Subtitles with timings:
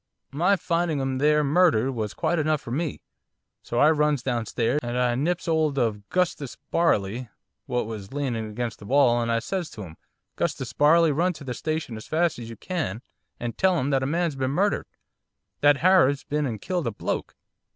[0.31, 3.01] My finding 'im there murdered was quite enough for me.
[3.61, 7.29] So I runs downstairs, and I nips 'old of 'Gustus Barley,
[7.67, 9.97] what was leaning against the wall, and I says to him,
[10.37, 13.03] "'Gustus Barley, run to the station as fast as you can
[13.39, 14.87] and tell 'em that a man's been murdered,
[15.59, 17.35] that Harab's been and killed a bloke."